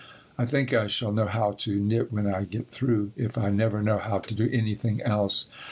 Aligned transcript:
I 0.35 0.47
think 0.47 0.73
I 0.73 0.87
shall 0.87 1.11
know 1.11 1.27
how 1.27 1.51
to 1.51 1.79
knit 1.79 2.11
when 2.11 2.25
I 2.25 2.45
get 2.45 2.71
through, 2.71 3.11
if 3.15 3.37
I 3.37 3.51
never 3.51 3.83
know 3.83 3.99
how 3.99 4.17
to 4.17 4.33
do 4.33 4.49
anything 4.51 4.99
else. 5.03 5.47